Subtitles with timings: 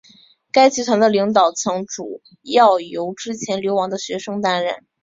[0.51, 4.83] 该集团的领导层主要由之前流亡的学生担任。